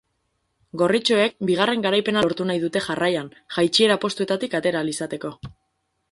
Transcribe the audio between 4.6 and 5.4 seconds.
atera ahal izateko.